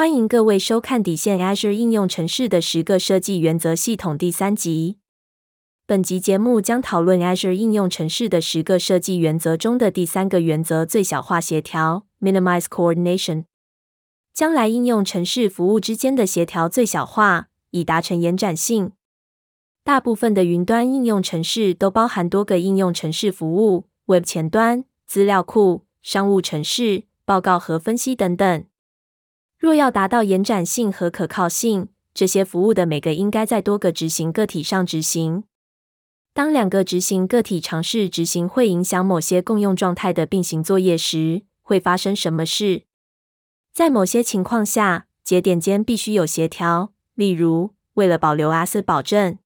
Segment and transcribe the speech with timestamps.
[0.00, 4.96] 欢迎各位收看《底线 Azure 应用城市的十个设计原则》系统第三集。
[5.84, 13.44] 本集节目将讨论 Azure 应用城市的十个设计原则中的第三个原则——最小化协调 （Minimize Coordination）。
[14.32, 18.92] 将来应用程式服务之间的协调最小化，以达成延展性。
[19.84, 28.64] 大部分的云端应用程式都包含多个应用程式服务 （Web 前端）、资料库、商务程式、报告和分析等等。
[29.60, 35.44] 若要达到延展性和可靠性，这些服务的每个应该在多个执行个体上执行。
[36.32, 42.84] 当两个执行个体尝试执行会影响某些共用状态的并行作业时，会发生什么事？
[43.74, 49.36] 在某些情况下，节点间必须有协调，例如为了保留阿斯保证。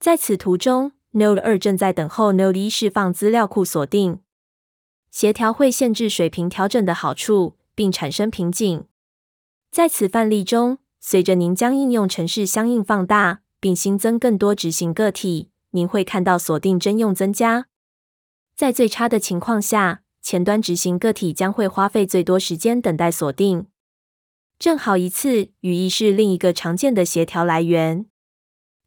[0.00, 4.18] 在此图中，Node 二正在等候 Node 一释放资料库锁定。
[5.12, 8.86] 协调会限制水平调整的好处，并产生瓶颈。
[9.70, 17.68] 在此范例中，随着您将应用程式相应放大，并新增更多执行个体，您会看到锁定征用增加。
[18.56, 23.68] 在最差的情况下，前端执行个体将会花费最多时间等待锁定。
[24.58, 28.06] 正好一次语义是另一个常见的协调来源。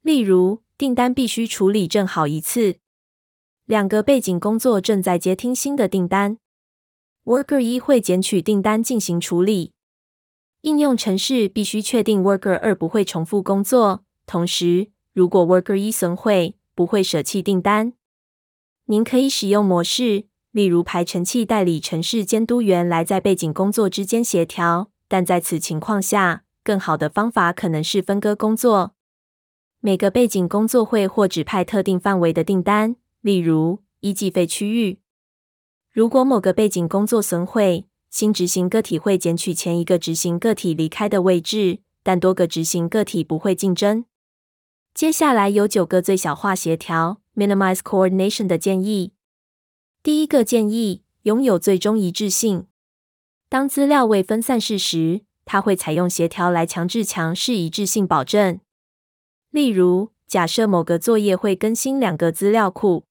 [0.01, 2.75] 例如，订单必须处理正好一次。
[3.65, 6.37] 两个背景工作正在接听新的订单
[7.23, 9.71] ，Worker 一会捡取订单进行处理。
[10.63, 17.91] 应用程式必须确定 Worker 二不会重复工作，同时，如果 Worker 一损毁，不会舍弃订单。
[18.85, 28.95] 您可以使用模式，例如排程器代理程式监督员来在背景工作之间协调，但在此情况下，更好的方法可能是分割工作。
[29.81, 34.99] 每个背景工作会或指派特定范围的订单，例如一计费区域。
[35.91, 44.05] 如果某个背景工作损毁，新执行个体会捡取前一个执行个体离开的位置，但多个执行个体不会竞争。
[44.93, 49.13] 接下来有九个最小化协调 （Minimize Coordination） 的建议。
[50.03, 52.67] 第一个建议：拥有最终一致性。
[53.49, 58.59] 当资料未分散式时，它会采用协调来强制强势一致性保证。
[59.49, 63.05] 例如，假设某个作业会更新两个资料库，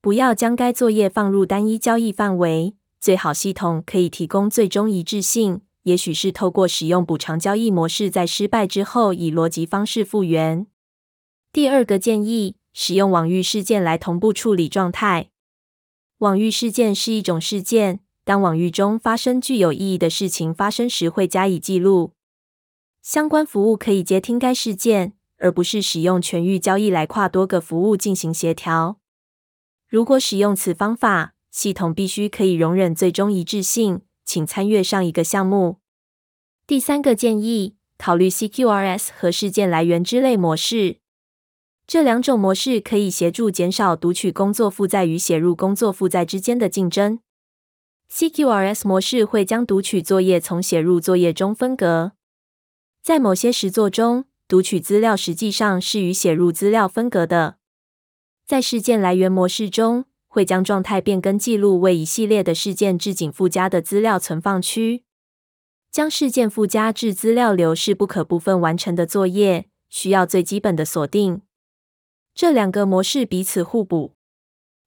[0.00, 2.76] 不要将该作业放入单一交易范围。
[3.02, 10.68] 最好系统可以提供最终一致性，也许是透过使用补偿交易模式，在失败之后以逻辑方式复原。
[11.52, 15.30] 第二个建议，使用网域事件来同步处理状态。
[16.18, 22.12] 网域事件是一种事件，当网域中发生具有意义的事情发生时，会加以记录。
[23.02, 29.00] 相关服务可以接听该事件，而不是使用全域交易来跨多个服务进行协调。
[29.88, 35.76] 如果使用此方法，系统必须可以容忍最终一致性，请参阅上一个项目。
[36.66, 40.96] 第三个建议，考虑 CQRS 和事件来源之类模式。
[41.86, 47.20] 这两种模式可以协助减少读取工作负载与写入工作负载之间的竞争。
[48.10, 52.12] CQRS 模式会将读取作业从写入作业中分隔。
[53.02, 57.56] 在某些实作中，读取资料实际上是与写入资料分隔的。
[58.46, 65.04] 在事件来源模式中，会将状态变更记录为一系列的事件置进附加的资料存放区。
[65.90, 71.42] 将事件附加至资料流是不可部分完成的作业，需要最基本的锁定。
[72.34, 74.14] 这两个模式彼此互补。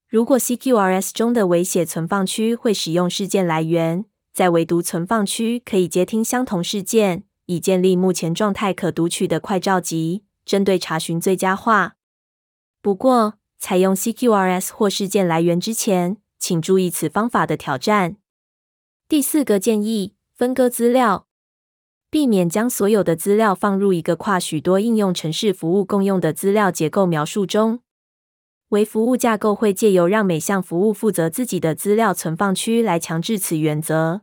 [0.08, 11.94] 如果 CQRS 中的微写存放区会使用事件来源，在唯读存放区可以接听相同事件，以建立目前状态可读取的快召集，针对查询最佳化。
[12.82, 18.16] 不过，采用 CQRS 或事件来源之前，请注意此方法的挑战。
[19.08, 21.26] 第四个建议：分割资料，
[22.10, 27.80] 避免将所有的资料放入一个跨许多应用程式服务共用的资料结构描述中。
[28.70, 34.22] 微服务架构会借由让每项服务负责自己的资料存放区来强制此原则。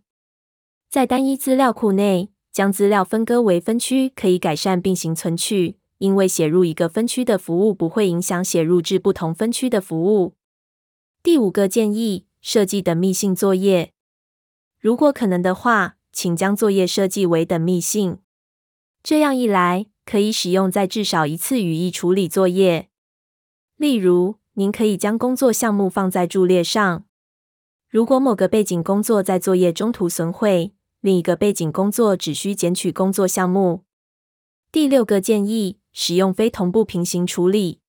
[0.90, 5.78] 在单一资料库内，将资料分割为分区可以改善并行存取。
[6.04, 10.34] 因为写入一个分区的服务不会影响写入至不同分区的服务。
[11.24, 13.94] 第五个建议：设计等密性作业。
[14.82, 18.18] 如果可能的话，请将作业设计为等密性。
[19.02, 22.90] 这样一来，可以使用在至少一次语义处理作业。
[23.78, 27.06] 例如，您可以将工作项目放在伫列上。
[27.90, 33.86] 如果某个背景工作在作业中途损毁，另一个背景工作只需捡取工作项目。
[34.74, 35.78] 第六个建议。
[35.96, 37.80] 使用非同步平行处理。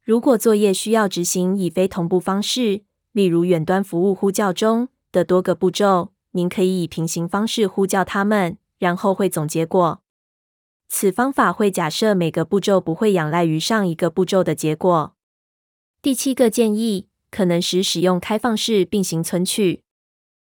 [0.00, 10.00] 如果作业需要执行以非同步方式，例如远端服务呼叫中的多个步骤，您可以以平行方式呼叫它们，然后汇总结果。
[10.88, 15.16] 此方法会假设每个步骤不会仰赖于上一个步骤的结果。
[16.00, 19.82] 第七个建议，可能时使用开放式并行存取。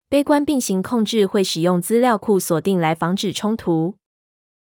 [0.09, 3.95] 悲观并行控制会使用资料库锁定来防止冲突，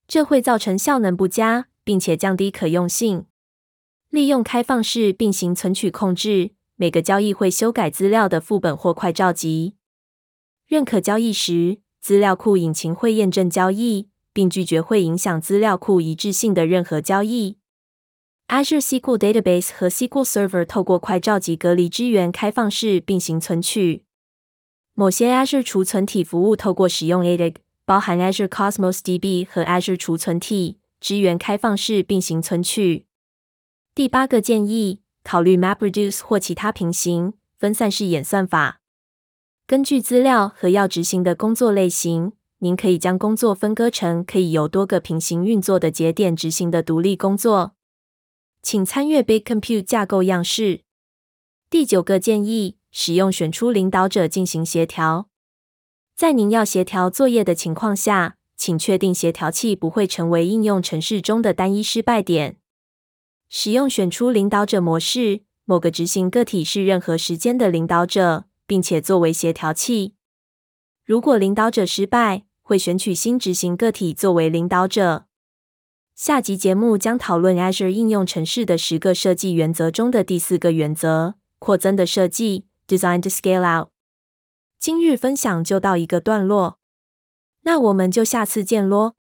[0.09, 3.27] 这会造成效能不佳，并且降低可用性。
[4.09, 9.75] 利用开放式并行存取控制，每个交易会修改资料的副本或快召集。
[10.67, 14.09] 认可交易时，资料库引擎会验证交易。
[14.31, 17.57] 并拒绝会影响资料库一致性的任何交易。
[18.47, 24.05] Azure SQL Database 和 SQL Server 透过快召集隔离支援开放式并行存取。
[24.93, 27.55] 某些 Azure 储存体服务透过使用 ADIG，
[27.89, 33.07] 包含 Azure Cosmos DB 和 Azure 储存体，支援开放式并行存取。
[33.95, 38.81] 第八个建议，考虑 MapReduce 或其他平行分散式演算法。
[39.65, 42.33] 根据资料和要执行的工作类型。
[42.59, 47.73] 您可以将工作分割成可以由多个平行运作的节点执行的独立工作。
[48.61, 50.81] 请参阅 Big Compute 架构样式。
[51.69, 55.28] 第九个建议：使用选出领导者进行协调。
[56.19, 62.57] 在您要协调作业的情况下，请确定协调器不会成为应用程式中的单一失败点。
[63.47, 70.15] 使用选出领导者模式，某个执行个体是任何时间的领导者，并且作为协调器。
[71.05, 75.23] 如果领导者失败，会选取新执行个体作为领导者。
[76.13, 83.87] 下集节目将讨论 Azure 应用程式的十个设计原则中的第四个原则：扩增的设计 （Design to Scale Out）。
[84.79, 86.79] 今日分享就到一个段落，
[87.63, 89.18] 那我们就下次见喽。